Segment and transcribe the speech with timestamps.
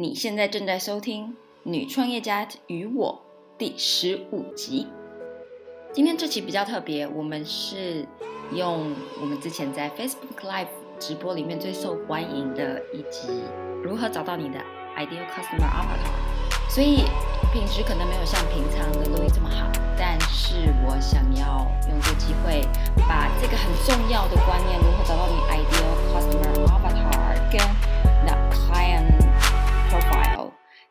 [0.00, 1.26] 你现在正在收听
[1.64, 3.20] 《女创业家与我》
[3.58, 4.86] 第十五集。
[5.92, 8.06] 今天这期比较特别，我们是
[8.52, 10.68] 用我们之前在 Facebook Live
[11.00, 13.42] 直播里面最受欢迎的一集——
[13.82, 14.60] 如何找到你的
[14.96, 16.70] Ideal Customer Avatar。
[16.70, 17.02] 所以
[17.52, 19.66] 品质可能没有像平常的录音这么好，
[19.98, 22.62] 但是我想要用这个机会，
[23.08, 27.58] 把这个很重要的观念——如何找到你 Ideal Customer Avatar 跟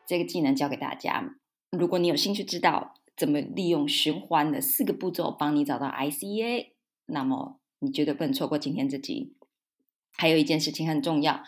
[0.08, 1.36] 这个技能教给大家。
[1.70, 6.70] 如果你有兴趣知道怎么利用循环的四个步骤帮你找到 ICA，
[7.04, 9.36] 那么你绝对不能错过今天这集。
[10.16, 11.44] 还有一件事情很重要，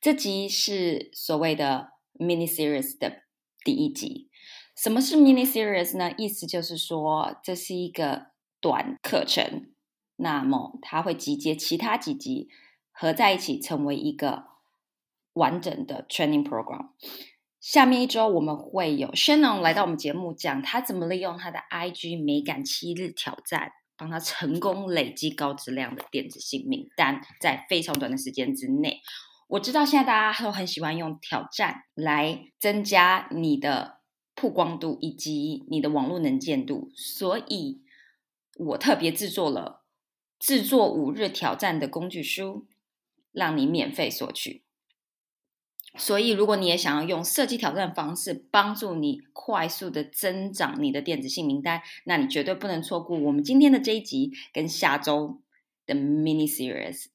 [0.00, 3.24] 这集是所谓的 mini series 的
[3.62, 4.30] 第一集。
[4.74, 6.14] 什么是 mini series 呢？
[6.16, 9.70] 意思就是说这是一个短课程，
[10.16, 12.48] 那么它会集结其他几集
[12.90, 14.46] 合在一起，成为一个
[15.34, 16.88] 完整的 training program。
[17.60, 29.00] 下面一周我们会有 Shannon 来到我们节目，讲他怎么利用他的 IG 美感七日挑战，帮他成功累积高质量的电子信名单，在非常短的时间之内。
[29.48, 34.00] 我知道现在大家都很喜欢用挑战来增加你的
[34.34, 37.82] 曝光度以及你的网络能见度，所以
[38.56, 39.82] 我特别制作了
[40.38, 42.66] 制作五日挑战的工具书，
[43.32, 44.62] 让你免费索取。
[45.96, 55.40] 所以，如果你也想要用设计挑战的方式帮助你快速的增长你的电子姓名单，那你绝对不能错过我们今天的这一集跟下周
[55.86, 57.06] 的 mini series。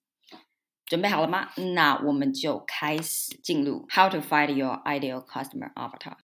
[0.85, 1.49] 准备好了吗？
[1.75, 6.17] 那我们就开始进入 How to Find Your Ideal Customer Avatar。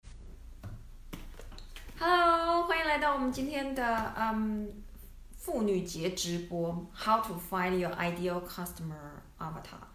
[1.99, 4.73] Hello，欢迎来到我们今天的嗯
[5.37, 9.88] 妇女节直播，How to Find Your Ideal Customer Avatar。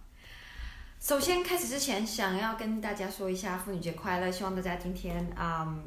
[1.04, 5.84] 首先开始之前，想要跟大家说一下妇女节快乐，希望大家今天嗯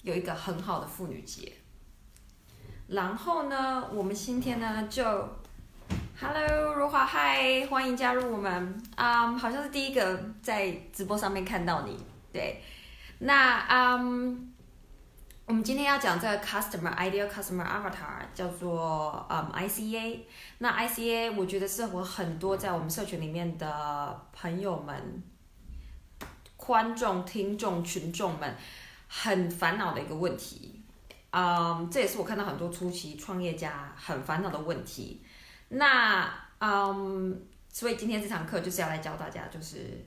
[0.00, 1.52] 有一个很好的妇女节。
[2.88, 5.04] 然后呢，我们今天呢就
[6.18, 8.82] Hello 如华，嗨，欢迎加入我们。
[8.96, 12.02] 嗯，好像是第一个在直播上面看到你，
[12.32, 12.62] 对。
[13.18, 14.49] 那嗯，
[15.50, 20.20] 我们今天要讲这个 customer ideal customer avatar 叫做嗯 ICA。
[20.58, 25.20] 那 ICA 我觉得是我很多在我们社群里面的朋友们、
[26.56, 28.54] 观众、听众、群众们
[29.08, 30.84] 很烦恼的一个问题。
[31.32, 35.24] 嗯，这也是我看到很多初期创业家很烦恼的问题。
[35.70, 40.06] 那嗯，所以今天这堂课就是要来教大家，就是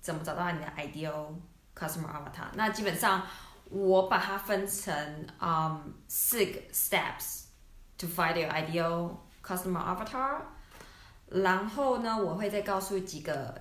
[0.00, 1.26] 怎么找到你的 ideal
[1.72, 2.48] customer avatar。
[2.54, 3.24] 那基本上
[3.72, 7.44] 我把它分成嗯四个 steps
[7.96, 10.36] to find your ideal customer avatar。
[11.28, 13.58] 然后呢，我会再告诉几个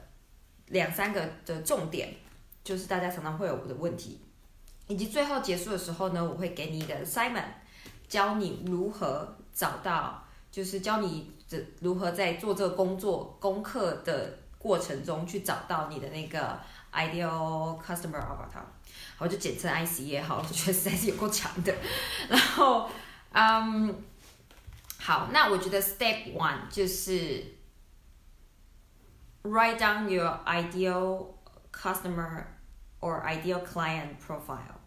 [0.68, 2.14] 两三个的重点，
[2.64, 4.20] 就是大家常常会有的问题。
[4.88, 7.46] 以及最后结束的时候呢，我会给你一个 Simon，
[8.10, 10.22] 教你如何找到，
[10.52, 16.60] 就是教你的如何在做这个工作功课的过程中去找到你的那个
[16.92, 18.66] ideal customer avatar，
[19.18, 21.74] 我就简称 IC 也好，我觉得实在是有够强的。
[22.28, 22.90] 然后，
[23.32, 24.04] 嗯，
[25.00, 27.44] 好，那我觉得 step one 就是
[29.44, 31.28] write down your ideal
[31.72, 32.44] customer
[33.00, 34.80] or ideal client profile。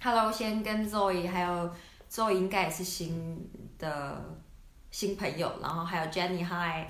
[0.00, 1.74] Hello，先跟 Zoe 还有
[2.10, 4.38] Zoe 应该也是新的
[4.90, 6.86] 新朋友，然后还有 Jenny，Hi，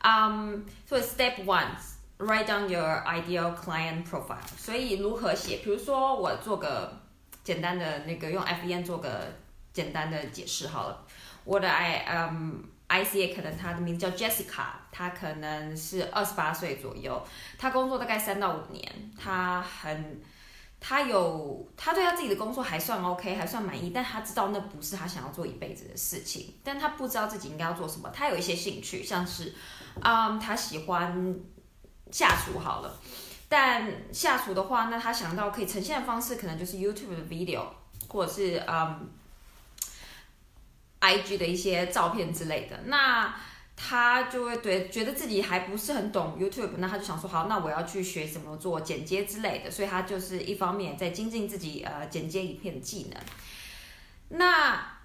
[0.00, 1.70] 嗯，所以 Step One
[2.18, 4.36] Write down your ideal client profile。
[4.56, 5.58] 所以如何写？
[5.58, 7.00] 比如说我做个
[7.44, 9.32] 简单的那个用 FEN 做个
[9.72, 11.06] 简单的解释好了。
[11.44, 17.22] 我的 I 嗯 ICA 可能他的名字叫 Jessica，她可能是二十八岁左右，
[17.58, 18.84] 她工作大概三到五年，
[19.18, 20.20] 她很。
[20.80, 28.08] 他有，他对他自己的工作还算 OK，还算满意，但他知道那不是他想要做一辈子的事情，但他不知道自己应该要做什么。
[28.14, 29.52] 他有一些兴趣，像是，
[30.00, 31.36] 嗯，他喜欢
[32.10, 32.98] 下厨好了，
[33.48, 37.62] 但下厨的话，那他想到可以呈现的方式，可能就是 YouTube 的 video，
[38.08, 39.08] 或者是嗯
[41.00, 42.80] ，IG 的一些照片之类的。
[42.86, 43.34] 那
[43.76, 53.20] 他就会对觉得自己还不是很懂 YouTube，那他就想说好，那我要去学怎么做剪接之类的，所以他就是一方面在精进自己呃剪接影片的技能。
[54.30, 54.98] 那，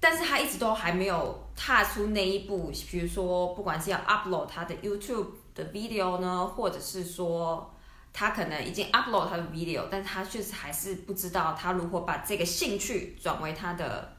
[0.00, 7.74] 但是他一直都还没有踏出那一步，比如说不管是要 upload 他的 YouTube 的 video 呢，或者是说
[8.12, 14.16] 他可能已经 upload 他的 video，但他确实还是不知道他如何把这个兴趣转为他的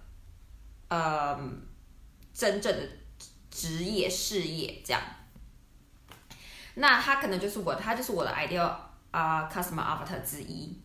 [0.89, 1.39] 呃
[2.33, 2.87] 真正的。
[3.53, 5.01] 职业事业这样，
[6.75, 8.73] 那他可能就是我，他就是我的 ideal
[9.11, 10.81] 啊 customer avatar 之一。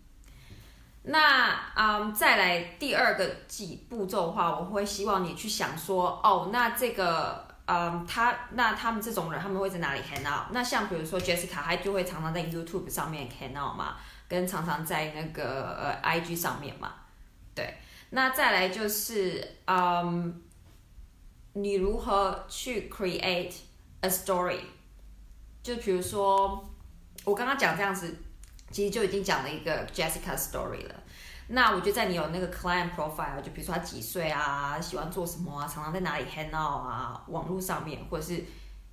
[1.04, 10.48] 那嗯，再来第二个几步骤的话，我会希望你去想说，哦，那这个嗯，他那他们这种人他们会在哪里 hang out？
[10.52, 13.96] 那像比如说 Jessica，她就会常常在 YouTube 上面 hang out 嘛，
[14.28, 16.94] 跟常常在那个呃 IG 上面嘛，
[17.54, 17.74] 对。
[18.10, 20.42] 那再来就是嗯，
[21.52, 23.54] 你如何去 create
[24.00, 24.60] a story？
[25.62, 26.68] 就比如说
[27.24, 28.16] 我刚刚讲这样子。
[28.68, 30.94] 其实就已经讲了一个 Jessica story 了。
[31.48, 38.44] 那我觉得在你有那个 client profile，就比如说他几岁啊，喜欢做什么啊，常常在哪里 hang out 啊，网络上面，或者是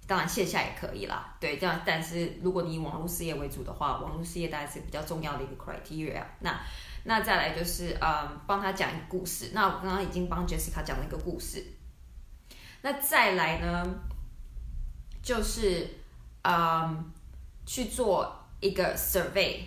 [0.06, 1.36] 当然线下也可以啦。
[1.40, 1.82] 对，这样。
[1.84, 6.24] 但是如果你以网络事业为主的话，网络事业当然是比较重要的一个 criteria。
[6.42, 6.60] 那
[7.06, 9.50] 那再来就是嗯，帮他讲一个故事。
[9.54, 11.66] 那我刚刚已经帮 Jessica 讲了一个故事。
[12.82, 13.84] 那再来呢，
[15.22, 15.90] 就是
[16.44, 17.12] 嗯，
[17.66, 18.40] 去做。
[18.64, 19.60] 一个 survey，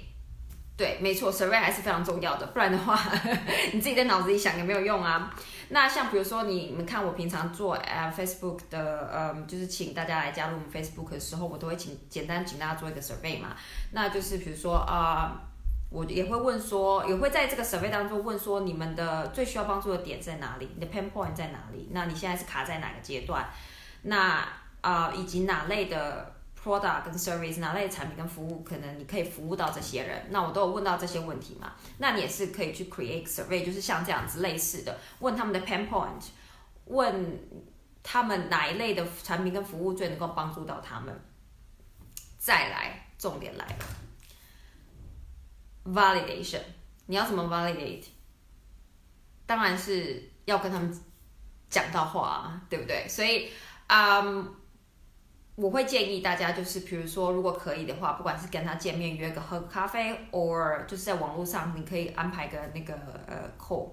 [0.76, 3.00] 对，没错，survey 还是非常重要的，不然的话，
[3.72, 5.34] 你自己在脑子里想也没有用啊。
[5.70, 13.56] 那像比如说你们看我平常做呃 Facebook 的，嗯，就是请大家来加入我们 Facebook 的时候，我都会请简单请大家做一个 survey 嘛。
[13.92, 15.40] 那就是比如说啊，
[15.90, 20.68] 我也会问说，也会在这个 survey 当中问说，你们的最需要帮助的点在哪里？
[20.78, 21.88] 你的 pain point 在哪里？
[21.92, 23.48] 那你现在是卡在哪个阶段？
[24.02, 24.46] 那
[24.82, 26.32] 啊，以及哪类的
[26.66, 30.26] ？product 跟 service 哪类产品跟服务可能你可以服务到这些人？
[30.30, 31.74] 那我都有问到这些问题嘛？
[31.98, 36.20] 那你也是可以去 create survey，就是像这样子类似的，问他们的 pain point，
[36.86, 37.38] 问
[38.02, 41.16] 他们哪一类的产品跟服务最能够帮助到他们。
[42.36, 43.84] 再来，重点来了
[45.84, 46.62] ，validation，
[47.06, 48.06] 你要怎么 validate？
[49.46, 51.00] 当然是要跟他们
[51.70, 53.06] 讲到话，对不对？
[53.08, 53.50] 所以，
[53.86, 54.52] 嗯。
[55.56, 62.94] 我会建议大家，就是比如说，如果可以的话，不管是跟他见面约个喝咖啡，or 就是在网络上，你可以安排个那个
[63.26, 63.88] 呃 call。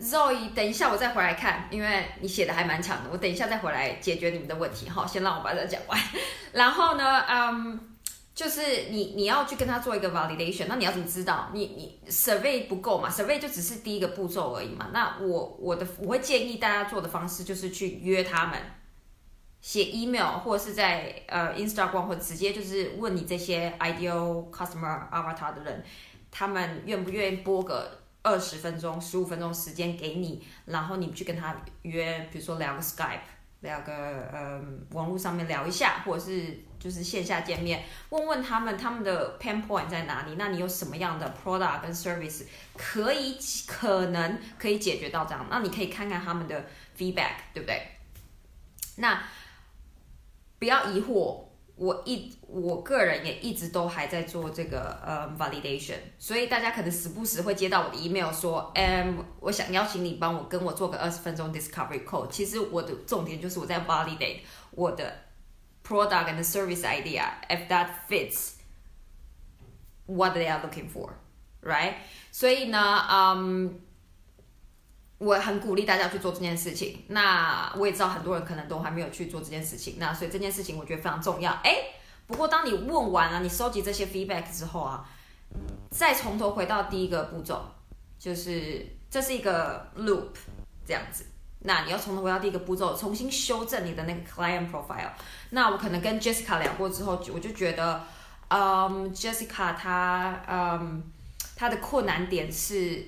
[0.00, 5.04] Zoe，等一下我再回来看，因为你写的还蛮长的，我等一下再回来解决你们的问题哈。
[5.04, 6.00] 先让我把这讲完，
[6.52, 7.80] 然后呢，嗯，
[8.32, 11.50] 就是你你要去跟他做一个 validation，那你要怎么知道？
[11.52, 14.90] 你你 survey 不够嘛？survey 就只是第一个步骤而已嘛。
[14.92, 18.56] 那我我的我会建议大家做的方式就是去约他们。
[19.60, 25.84] 写 email 或者是在呃 Instagram 或者直接就是问你这些 ideal customer avatar 的人，
[26.30, 33.20] 他们愿不愿意拨个二十分钟、十五分钟时间给你，然后你去跟他约，比如说聊个 Skype，
[33.60, 33.92] 聊个
[34.32, 34.62] 呃
[34.92, 42.44] 网络上面聊一下，或者是就是线下见面，问问他们他们的 pain point 在哪里，那你有什么样的 product 跟 service
[42.76, 43.36] 可以
[43.66, 46.64] 可能可以解决到这样，那你可以看看他们的
[46.96, 47.86] feedback，对不对？
[48.96, 49.22] 那
[50.60, 51.42] 不要疑惑，
[51.74, 62.28] 我一我个人也一直都还在做这个呃 validation，所以大家可能时不时会接到我的 email 说，嗯，我想邀请你帮我跟我做个二十分钟 discovery call。
[62.28, 64.40] 其实我的重点就是我在 validate
[64.72, 65.16] 我的
[65.82, 68.52] product and service idea，if that fits
[70.04, 71.94] what they are looking for，right？
[72.30, 73.80] 所以呢，嗯。
[75.20, 77.04] 我很鼓励大家去做这件事情。
[77.08, 79.96] 那我也知道很多人可能都还没有去做这件事情。
[79.98, 81.52] 那所以这件事情我觉得非常重要。
[81.62, 81.76] 哎，
[82.26, 85.06] 不过当你问完了，你收集这些 feedback 之后啊，
[85.90, 87.62] 再从头回到第一个步骤，
[88.18, 90.28] 就是这是一个 loop
[90.86, 91.26] 这样子。
[91.58, 95.10] 那你要从头回到第一个步骤，重新修正你的那个 client profile。
[95.50, 98.02] 那我可能跟 Jessica 聊过之后，我就觉得，
[98.48, 101.02] 嗯，Jessica 她，嗯，
[101.54, 103.04] 她的困难点是。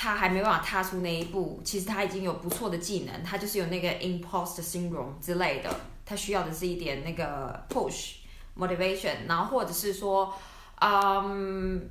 [0.00, 5.68] 他还没办法踏出那一步，其实他已经有不错的技能，他就是有那个 imposter syndrome 之类的，
[6.06, 8.12] 他需要的是一点那个 push
[8.56, 10.32] motivation，然后或者是说，
[10.80, 11.90] 嗯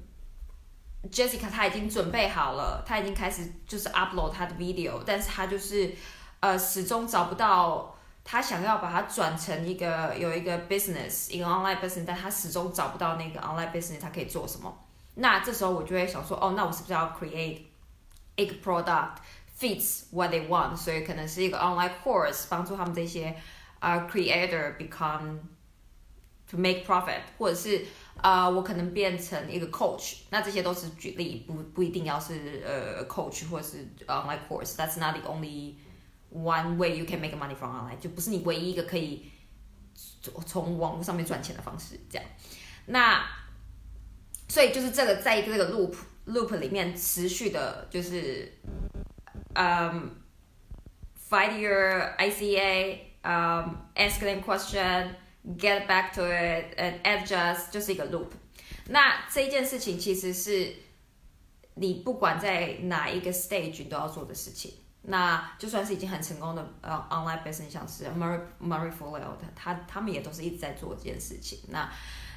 [1.12, 5.94] ，Jessica 他已经准备好了，他已经开始就是 upload 他的 video，但是他就是
[6.40, 14.74] 呃始终找不到他想要把它转成一个有一个 business 一个 online business，但他始终找不到那个 online business 他可以做什么，
[15.16, 17.64] 那这时候我就会想说，哦，那我是不是要 create
[18.37, 19.17] 一个 product
[19.59, 23.37] fits what they want，所以可能是一个 online course 帮助他们这些
[23.79, 25.39] 啊 creator become
[26.51, 27.85] to make profit，或者是
[28.17, 35.75] 啊我可能变成一个 coach，那这些都是举例，不不一定要是呃 coach 或者是 online course。That's not the only
[36.33, 39.31] one way you can make money from online，就不是你唯一一个可以
[40.47, 42.01] 从网络上面赚钱的方式。
[42.11, 42.27] 这样，
[42.87, 43.25] 那
[44.49, 45.95] 所以就是这个在一个这个 loop。
[46.28, 48.52] loop 里面持续的就是，
[49.54, 50.16] 嗯
[51.30, 58.30] ，find your ICA，嗯，ask them question，get back to it and adjust，就是一个 loop。
[58.90, 60.74] 那这一件事情其实是
[61.76, 64.74] 你不管在哪一个 stage 都要做的事情。
[65.10, 71.60] 那就算是已经很成功的呃 online business，像是 Murray Murray Folio，他他们也都是一直在做这件事情。
[71.70, 71.90] 那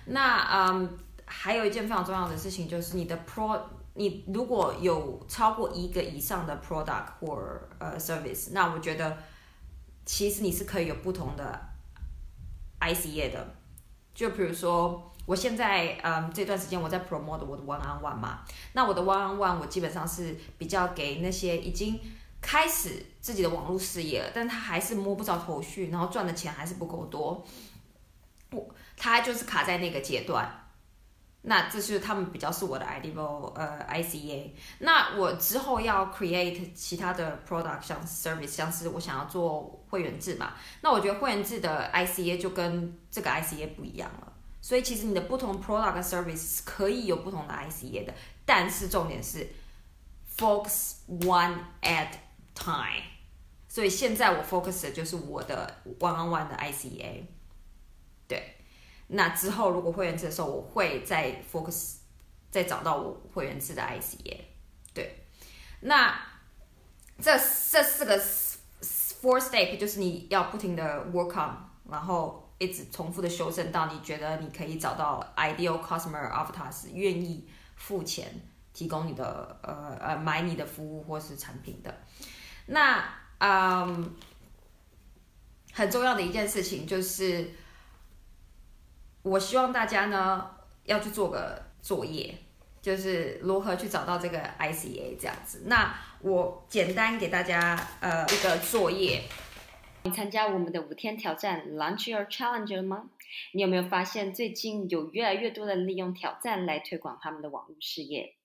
[0.05, 3.61] 那嗯，还有一件非常重要的事情就是你的 pro，
[3.95, 9.19] 你如果有超过一个以上的 product 或呃 service，那我觉得
[10.07, 11.61] 其实你是可以有不同的
[12.81, 13.55] ICA 的。
[14.15, 18.41] 就比如说，我现在嗯这段时间我在 promote 我的 one on one 嘛，
[18.75, 21.99] 那我的 one on one 我基本上是比较给那些已经
[22.41, 27.45] 开始自己的网络事业了，但他还是摸不着头绪，然后赚的钱还是不够多，
[28.53, 30.70] 我他就是卡在那个阶段。
[31.43, 34.51] 那这是他们比较是我的 ideal 呃 ICA。
[34.81, 40.53] 那我之后要 create 其他的 product 像 service，像是我想要做会员制嘛。
[40.83, 44.33] 那我觉得会员制的 ICA 就跟这个 ICA 不一样了。
[44.61, 49.49] 所以其实你的不同 product service 可以有不同的 ICA 的，但是重点是
[50.37, 52.09] focus one at
[52.55, 53.03] time。
[53.67, 57.23] 所以现在我 focus 的就是我的 one on one 的 ICA。
[59.13, 61.97] 那之后，如果会员制的时候，我会再 focus，
[62.49, 64.37] 再找到我会员制的 ICA。
[64.95, 65.25] 对，
[65.81, 66.17] 那
[67.21, 71.57] 这这四个 four step 就是你要不停的 work on，
[71.91, 78.33] 然后一直重复的修正到你觉得你可以找到 ideal customer avatar 是愿意付钱
[78.73, 81.93] 提供你的呃呃买你的服务或是产品的。
[82.67, 84.15] 那嗯，
[85.73, 87.51] 很重要的一件事情就是。
[89.23, 90.51] 我希望大家呢
[90.85, 92.35] 要去做个作业，
[92.81, 95.65] 就是如何去找到这个 ICA 这样子。
[95.67, 99.23] 那我简单给大家呃一个作业。
[100.03, 103.11] 你参加我们的五天挑战 Launch Your Challenge 了吗？
[103.53, 108.37] 你有没有发现最近有越来越多的利用挑战来推广他们的网络事业？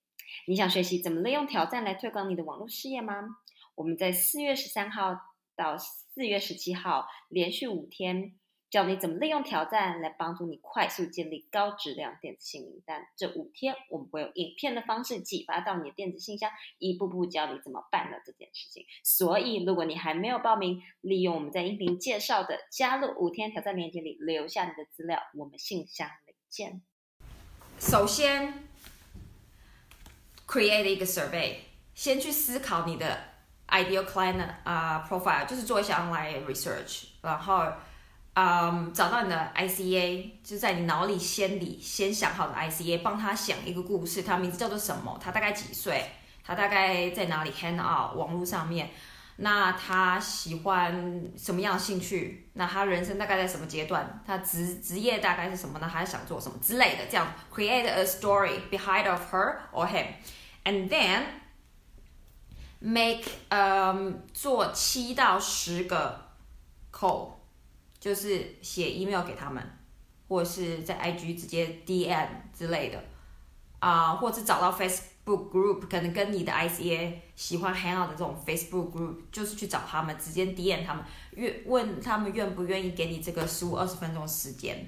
[0.47, 3.37] 你想学习怎么利用挑战来推广你的网络事业吗？
[3.75, 5.17] 我们在四月十三号
[5.55, 8.33] 到四月十七号连续五天。
[8.75, 13.07] 教你怎么利用挑战来帮助你快速建立高质量电子信名单。
[13.15, 18.85] 这五天，我们会用影片的方式寄发到你的电子信箱，一步步教你怎么办的这件事情。
[19.01, 26.81] 所以，如果你还没有报名，利用我们在音频介绍的加入五天挑战链接里留下你的资料，我们信箱里见。
[27.79, 28.67] 首先
[30.45, 31.59] ，create 一个 survey，
[31.93, 33.19] 先去思考你的
[33.69, 37.71] ideal client 啊 profile，就是做一些 online research，然后。
[38.35, 45.17] 嗯，找到你的 ICA，就在你脑里先里先想好的 ICA，帮他想一个故事，他名字叫做什么？
[45.23, 46.03] 他大概几岁？
[46.43, 48.13] 他大概在哪里 hang out？
[48.17, 48.91] 网络上面？
[49.37, 52.49] 那他喜欢什么样的兴趣？
[52.53, 54.21] 那他人生大概在什么阶段？
[54.27, 55.89] 他职职业大概是什么呢？
[55.89, 57.05] 他想做什么之类的？
[57.09, 61.23] 这样 create a story behind of her or him，and then
[62.79, 66.31] make 嗯做七到十个
[66.91, 67.34] call。
[68.05, 69.67] 就是写 email 给他们，
[70.27, 73.03] 或者是在 IG 直接 DM 之类的，
[73.79, 84.87] 啊，或者是找到 Facebook group，可能跟你的 ICA 喜欢 hang out 的这种 Facebook group，就是去找他们，直接 DM 他们，愿问他们愿不愿意给你这个十五二十分钟时间，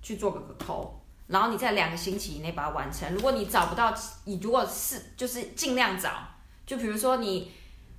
[0.00, 0.92] 去做个个 call，
[1.26, 3.12] 然后你在两个星期以内把它完成。
[3.12, 3.92] 如果你找不到，
[4.24, 6.12] 你如果是就是尽量找，
[6.64, 7.50] 就比如说你，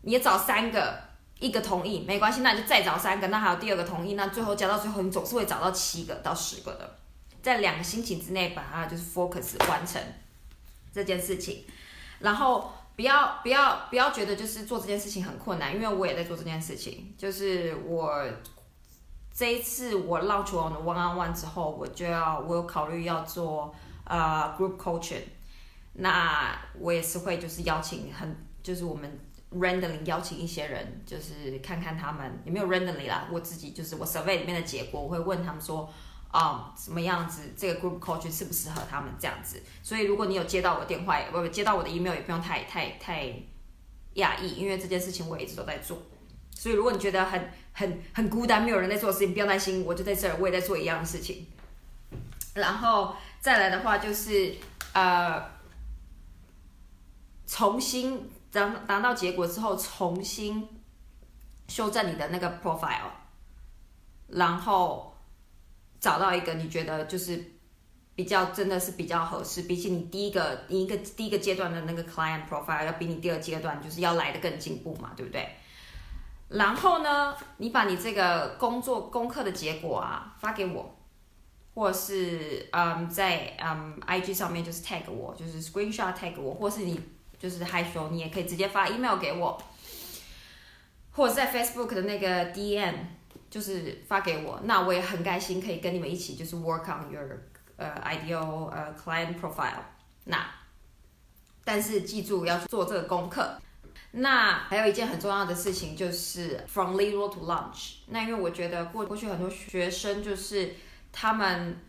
[0.03, 1.08] 你找三个。
[1.39, 6.97] 一个同意没关系，那你就再找三个，那还有第二个同意，那最后加到最后，你总是会找到七个到十个的，
[7.41, 10.01] 在两个星期之内把它就是 focus 完成
[10.93, 11.63] 这件事情，
[12.19, 18.21] 然后不要不要不要觉得就是做这件事情很困难，因为我也在做这件事情，就是我
[19.33, 25.23] 这一次我 launch 完 one on one 之后，我就要我有考虑要做呃 group coaching，
[25.93, 29.17] 那我也是会就是邀请很就是我们。
[29.51, 33.27] Randomly 邀请一些人，就是看看他们有没有 randomly 啦。
[33.31, 35.91] 我自己就是我 survey 里面的结果，我会问他们说，
[36.29, 39.59] 啊，什么样子，这个 group coach 适不适合他们这样子。
[39.81, 43.25] 所以如果你有接到我电话，不不接到我的 email，也不用太太太
[44.15, 45.97] 讶异，因为这件事情我一直都在做。
[46.51, 51.47] 所以如果你觉得很很很孤单，没有人在做事情，不要担心，我就在这儿，我也在做一样的事情。
[52.53, 54.53] 然后再来的话就是
[54.93, 55.43] 呃，
[57.47, 58.29] 重新。
[58.51, 60.67] 达达到结果之后，重新
[61.67, 63.11] 修正你的那个 profile，
[64.27, 65.13] 然后
[65.99, 67.43] 找到一个你觉得就是
[68.15, 75.47] 比较真的是比较合适，比起你第一个你一个第一个阶段的那个 client profile，要比你第二阶段就是要来的更进步嘛，对不对？
[76.49, 80.97] 然后呢，你把你这个工作功课的结果啊发给我，
[81.75, 86.99] 或是嗯在嗯 IG 上面就是 tag 我，就是 screenshot tag 我，或是你
[87.39, 89.59] 就是害羞，你也可以直接发 email 给我，
[91.11, 92.95] 或者在 Facebook 的那个 DM
[93.49, 97.25] 就是发给我，那我也很开心可以跟你们一起就是 work on your
[97.77, 99.81] 呃 ideal 呃 client profile。
[100.25, 100.45] 那
[101.63, 103.59] 但是记住要做这个功课。
[104.11, 107.97] 那还有一件很重要的事情就是 from little to l u n c h。
[108.07, 110.75] 那因为我觉得过过去很多学生就是
[111.11, 111.79] 他们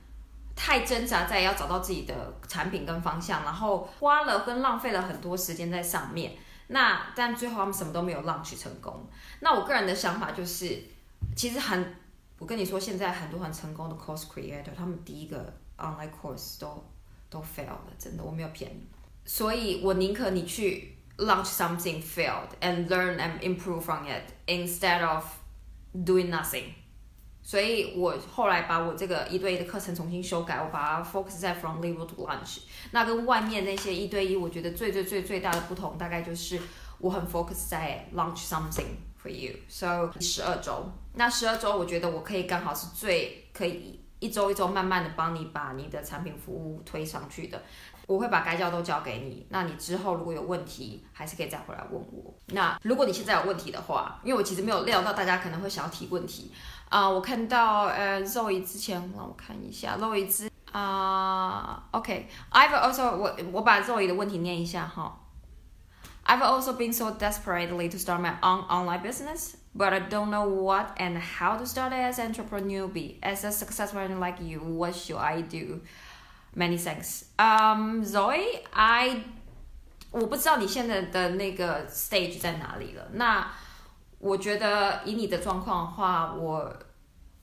[0.54, 6.32] 太挣扎在要找到自己的产品跟方向，然后花了跟浪费了很多时间在上面。
[6.68, 9.06] 那但最后他们什么都没有 launch 成功。
[9.40, 10.82] 那我个人的想法就是，
[11.34, 11.94] 其实很，
[12.38, 16.84] 我跟你说，现在很多很成功的 course creator，他们第一个 online course 都
[17.28, 18.86] 都 fail 了，真的我没有骗你。
[19.24, 20.96] 所以我宁可你去。
[21.20, 25.22] launch something failed and learn and improve from it instead of
[25.92, 26.72] doing nothing。
[27.50, 32.60] 所以我后来把我这个一对一的课程重新修改，我把它 focus 在 from level to launch。
[32.92, 36.60] 那跟外面那些一对一，我觉得最最最最大的不同，大概就是
[36.98, 39.52] 我很 focus 在 launch something for you。
[39.68, 47.60] So 十二周，那十二周我觉得我可以刚好是最可以一周一周慢慢的帮你把你的产品服务推上去的。
[48.06, 52.34] 我会把该教都教给你，那你之后如果有问题，还是可以再回来问我。
[52.46, 56.50] 那如果你现在有问题的话，因为我其实没有料到大家可能会想要提问题
[56.89, 57.09] 啊。
[57.09, 65.19] 我看到呃，Zoe 之前让我看一下，Zoe 之啊，OK，I've also 我我把 Zoe 的问题念一下哈。
[66.27, 70.97] I've also been so desperately to start my own online business, but I don't know what
[70.97, 72.87] and how to start as entrepreneur.
[72.87, 75.81] Be as a successful like you, what should I do?
[76.55, 77.25] Many thanks.
[77.37, 79.23] Um, Zoe, I
[80.09, 83.07] 我不知道你现在的那个 stage 在哪里了。
[83.13, 83.47] 那
[84.20, 86.72] 我觉得以你的状况的话，我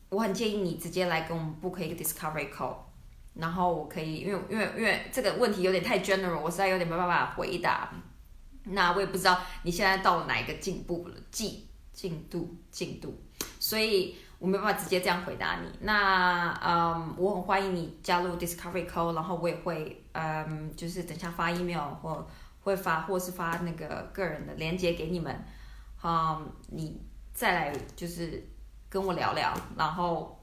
[0.07, 2.75] 我很建议你直接来跟我们 book 一个 discovery call，
[3.33, 7.89] 然后我可以，因为因为因为这个问题有点太 general，我实在有点没办法回答。
[8.63, 13.13] 那我也不知道你现在到了哪一个进步了进进度进度，
[13.59, 14.15] 所以。
[14.39, 15.67] 我没办法直接这样回答你。
[15.81, 22.27] 那嗯，我很欢迎你加入 Discovery Call，然后我也会嗯，就是等下发 email 或
[22.61, 25.43] 会发或是发那个个人的链接给你们，
[25.97, 27.01] 好，你
[27.33, 28.47] 再来就是
[28.89, 30.41] 跟我聊聊，然后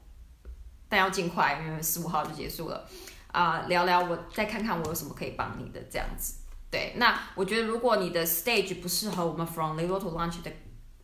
[0.87, 2.87] 但要尽快，因为十五号就结束了
[3.31, 6.35] 啊，聊聊我再看看我有什么可以帮你的这样子。
[6.69, 10.51] 对，那我觉得如果你的 stage 不适合我们 From Little to lunch 的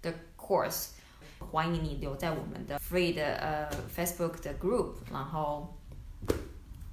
[0.01, 0.89] 的 course。
[1.51, 5.75] 欢迎你留在我们的 free 的呃 Facebook 的 group，然后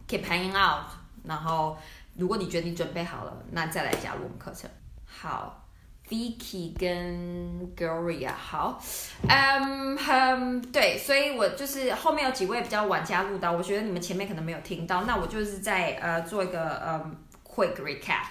[0.09, 0.89] keep hanging out，
[1.23, 1.77] 然后
[2.17, 4.69] 如果你觉得你准备好了，那再来加入我们课程。
[5.05, 5.68] 好
[6.09, 8.81] ，Vicky 跟 Gloria，好，
[9.29, 17.11] 嗯，很对，所以我就是后面有几位比较晚加入的，我觉得你们前面可能没有听到，那我就是在呃做一个呃
[17.47, 18.25] quick recap。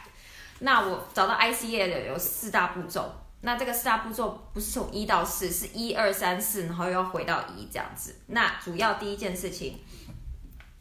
[0.60, 3.13] 那我找到 ICA 的有四大步骤。
[3.42, 8.16] 那这个四大步骤不是从一到四，是一二三四，然后又要回到一这样子。
[8.26, 9.80] 那主要第一件事情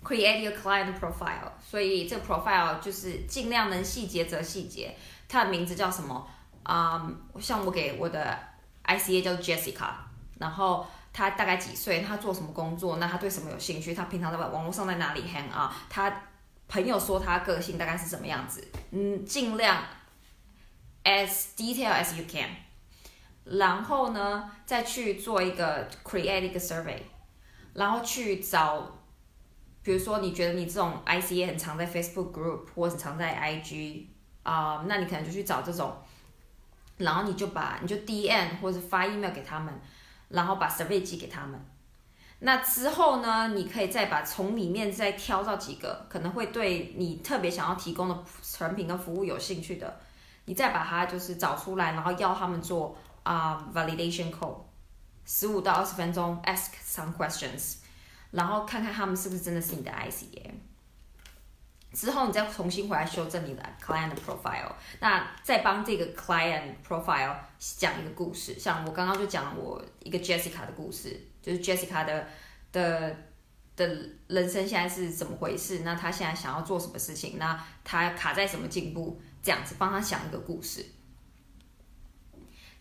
[0.03, 1.53] ，create your client profile。
[1.63, 4.97] 所以这个 profile 就是尽量能细节则细节。
[5.29, 6.27] 它的名字叫什么？
[6.66, 8.38] 啊，像我给我的
[8.85, 9.90] ICA 叫 Jessica，
[10.38, 12.00] 然后他大概几岁？
[12.00, 12.96] 他做什么工作？
[12.96, 13.94] 那他对什么有兴趣？
[13.94, 15.74] 他平常在网络上在哪里 hang 啊？
[15.88, 16.22] 他
[16.68, 18.66] 朋友说他个性大概是什么样子？
[18.90, 19.83] 嗯，尽量。
[21.09, 22.48] as detail as you can，
[23.44, 26.98] 然后呢，再去做一个 create 一个 survey，
[27.74, 28.90] 然后去找，
[29.85, 34.07] 比如说你觉得你这种 ICA 很常在 Facebook group 或者常在 IG
[34.42, 35.96] 啊，那你可能就去找这种，
[36.99, 39.73] 然后你就把你就 DM 或者发 email 给他们，
[40.29, 41.61] 然后把 survey 寄给他们。
[42.41, 50.01] 那之后呢，你可以再把从里面再挑到几个可能会对你特别想要提供的产品跟服务有兴趣的。
[50.45, 54.59] 你再把它就是找出来，然后要他们做啊 validation call，
[55.25, 57.79] 十五到二十分钟，ask some questions，
[58.31, 60.51] 然后看看他们是不是真的是你的 ICA。
[61.97, 72.29] 之后你再重新回来修正你的 client profile，那再帮这个 client profile 讲一个故事，像我刚刚就讲我一个 Jessica 的故事，就是 Jessica 的
[72.71, 73.17] 的
[73.77, 73.87] 的
[74.27, 79.19] 人生现在是怎么回事，那他现在想要做什么事情，那他卡在什么进步？
[79.43, 80.85] 这样子帮他想一个故事。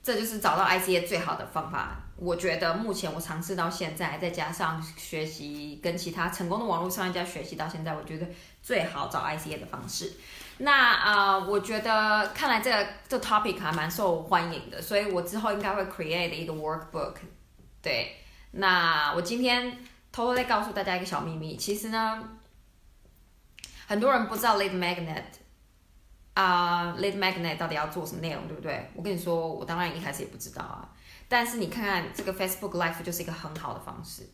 [0.04, 2.02] 这就是找到 ICA 最好的方法。
[2.16, 8.28] 我觉得目前我尝试到现在，再加上学习跟其他成功的网络商家学习到现在，我觉得
[8.66, 10.12] 最好找 ICA 的方式。
[10.58, 17.14] 那啊、我觉得看来这个这 topic 还蛮受欢迎的，所以我之后应该会 create 一个 workbook。
[17.80, 18.18] 对，
[18.52, 19.78] 那我今天
[20.12, 22.24] 偷偷再告诉大家一个小秘密，其实呢，
[23.86, 25.26] 很多人不知道 lead magnet
[26.34, 28.90] 啊、lead magnet 到底要做什么内容，对不对？
[28.96, 30.90] 我跟你说，我当然一开始也不知道啊。
[31.28, 34.28] 但是你看看这个 Facebook Live 就是一个很好的方式，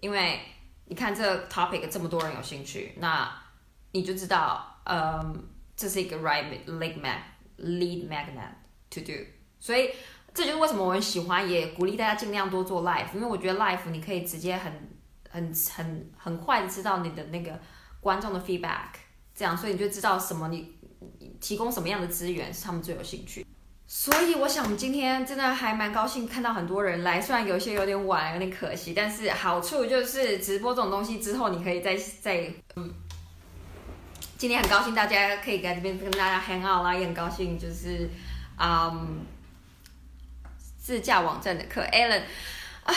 [0.00, 0.40] 因为
[0.86, 3.30] 你看这 topic 这么多人有兴趣，那
[3.92, 7.18] 你就知道，嗯，这是一个 right lead mag
[7.58, 8.52] lead magnet
[8.90, 9.12] to do。
[9.58, 9.90] 所以
[10.34, 14.72] 这就是为什么我很喜欢，也鼓励大家尽量多做 live，因为我觉得 live 你可以直接很
[15.28, 17.58] 很很很快的知道你的那个
[18.00, 18.90] 观众的 feedback，
[19.34, 20.74] 这样，所以你就知道什么你
[21.18, 23.44] 你提供什么样的资源是他们最有兴趣。
[23.86, 32.94] 所以我想今天真的还蛮高兴看到很多人来，虽然有些有点晚，有点可惜，但是好处就是直播这种东西之后，你可以再再嗯。
[34.38, 38.08] 今天很高兴大家可以在这边跟大家 hang out 啦，也很高兴就是
[38.56, 39.26] 嗯
[40.80, 42.22] 自驾网站的课，Alan
[42.84, 42.94] 啊，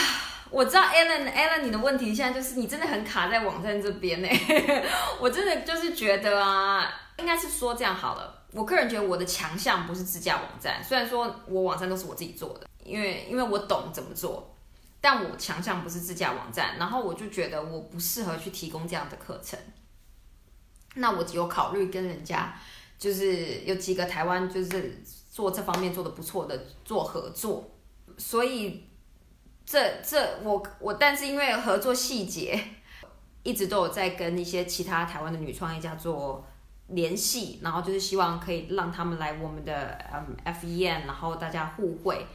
[0.52, 4.30] 我知道 Alan Alan 你的问题现在就是你真的很卡在网站这边呢，
[5.20, 8.44] 我真的就是觉得啊，应该是说这样好了。
[8.52, 14.56] 我个人觉得我的强项不是自驾网站，虽然说我网站都是我自己做的，因为因为我懂怎么做，
[15.02, 19.58] 但我强项不是自驾网站，然后我就觉得我不适合去提供这样的课程。
[20.96, 22.54] 那我只有考虑跟人家，
[22.98, 25.02] 就是有几个台湾就是
[25.32, 27.72] 做这方面做的不错的做合作，
[28.18, 28.88] 所以
[29.66, 32.60] 这这我我，但是因为合作细节，
[33.44, 36.46] 一直都有在跟一些其他台湾的女创业家做。
[36.88, 42.28] 联系，然后就是希望可以让他们来我们的嗯 FEN，然后大家互惠、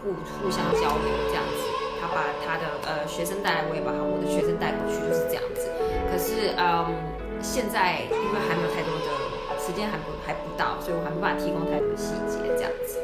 [0.00, 1.58] 互互相交流这样子。
[2.00, 5.68] 他把他的呃学生带来，我也把我的学生带过去，就是这样子。
[6.08, 6.94] 可是嗯，
[7.44, 9.04] 现在因为还没有太多的
[9.60, 12.98] 时间，还不还不到，所以我还没法提供太多的细节这样子。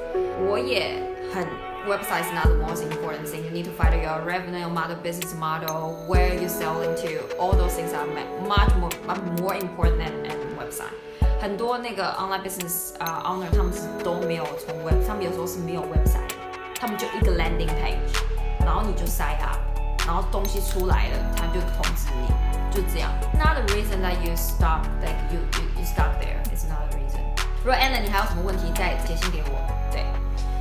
[0.48, 0.96] 我也
[1.32, 1.46] 很
[1.86, 3.44] website is not the most important thing.
[3.44, 7.36] You need to find your revenue model, business model, where you selling to.
[7.38, 8.08] All those things are
[8.48, 8.90] much more
[9.38, 10.96] more important than a website.
[11.40, 16.32] 很多那个 online business 啊、owner 他们是都没有从 web，他们有时候是没有 website，
[16.80, 18.18] 他们就一个 landing page，
[18.64, 19.60] 然后你就 sign up，
[20.06, 23.10] 然后东西出来了，他就通知你，就这样。
[23.38, 26.40] Not the reason that you stop, like you you you stop there.
[26.52, 27.20] It's not the reason.
[27.64, 29.58] 如果 Anna 你还有什么问题，再写信给我。
[29.92, 30.04] 对，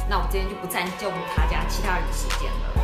[0.07, 2.83] 那我今天就不占用大家其他人的时间了。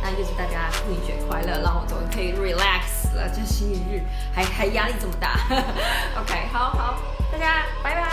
[0.00, 5.40] 那就是大家妇女节快乐，让我终于可以 relax 了，这星期日还还压力这么大。
[6.20, 6.94] OK，好好，
[7.32, 8.07] 大家拜拜。